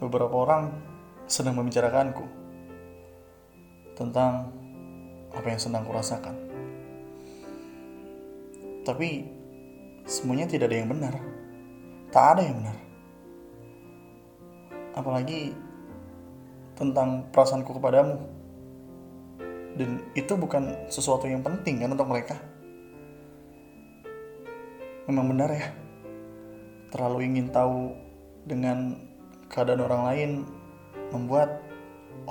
[0.00, 0.72] beberapa orang
[1.28, 2.24] sedang membicarakanku
[3.94, 4.48] tentang
[5.30, 6.34] apa yang sedang kurasakan.
[8.82, 9.28] Tapi
[10.08, 11.14] semuanya tidak ada yang benar.
[12.10, 12.78] Tak ada yang benar.
[14.96, 15.54] Apalagi
[16.74, 18.16] tentang perasaanku kepadamu.
[19.76, 22.40] Dan itu bukan sesuatu yang penting kan untuk mereka.
[25.06, 25.70] Memang benar ya.
[26.90, 27.94] Terlalu ingin tahu
[28.48, 29.09] dengan
[29.50, 30.30] keadaan orang lain
[31.10, 31.58] membuat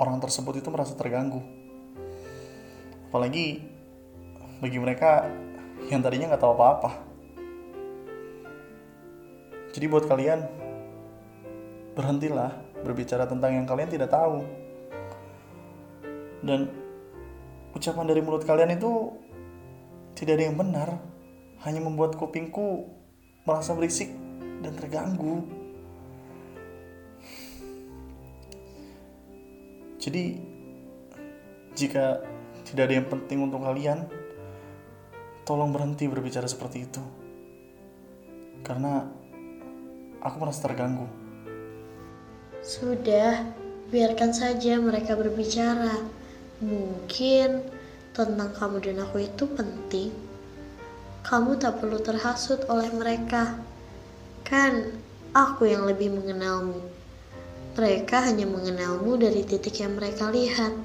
[0.00, 1.44] orang tersebut itu merasa terganggu.
[3.12, 3.60] Apalagi
[4.64, 5.28] bagi mereka
[5.92, 6.90] yang tadinya nggak tahu apa-apa.
[9.70, 10.40] Jadi buat kalian
[11.94, 14.42] berhentilah berbicara tentang yang kalian tidak tahu.
[16.40, 16.72] Dan
[17.76, 19.12] ucapan dari mulut kalian itu
[20.16, 20.88] tidak ada yang benar,
[21.68, 22.88] hanya membuat kupingku
[23.44, 24.08] merasa berisik
[24.64, 25.59] dan terganggu.
[30.00, 30.40] Jadi,
[31.76, 32.24] jika
[32.64, 34.08] tidak ada yang penting untuk kalian,
[35.44, 37.04] tolong berhenti berbicara seperti itu.
[38.64, 39.04] Karena
[40.24, 41.04] aku merasa terganggu.
[42.64, 43.44] Sudah,
[43.92, 46.00] biarkan saja mereka berbicara.
[46.64, 47.64] Mungkin
[48.16, 50.12] tentang kamu dan aku itu penting.
[51.24, 53.56] Kamu tak perlu terhasut oleh mereka.
[54.48, 54.96] Kan
[55.36, 56.99] aku yang lebih mengenalmu.
[57.80, 60.76] Mereka hanya mengenalmu dari titik yang mereka lihat.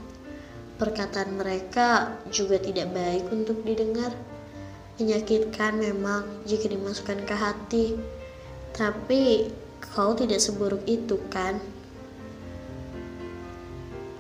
[0.80, 4.16] Perkataan mereka juga tidak baik untuk didengar.
[4.96, 7.86] Menyakitkan memang jika dimasukkan ke hati.
[8.72, 9.52] Tapi
[9.92, 11.60] kau tidak seburuk itu kan?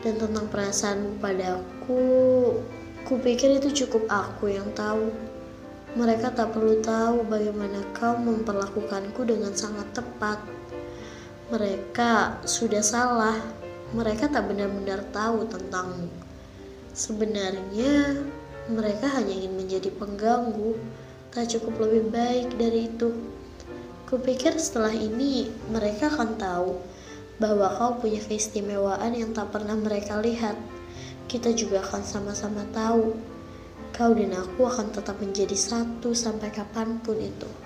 [0.03, 2.59] Dan tentang perasaan padaku,
[3.07, 5.15] kupikir itu cukup aku yang tahu.
[5.95, 10.43] Mereka tak perlu tahu bagaimana kau memperlakukanku dengan sangat tepat.
[11.45, 13.37] Mereka sudah salah.
[13.93, 16.09] Mereka tak benar-benar tahu tentangmu.
[16.89, 18.17] Sebenarnya,
[18.65, 20.73] mereka hanya ingin menjadi pengganggu.
[21.29, 23.13] Tak cukup lebih baik dari itu.
[24.09, 26.81] Kupikir setelah ini mereka akan tahu
[27.37, 30.57] bahwa kau punya keistimewaan yang tak pernah mereka lihat.
[31.29, 33.13] Kita juga akan sama-sama tahu
[33.93, 37.64] kau dan aku akan tetap menjadi satu sampai kapan pun itu.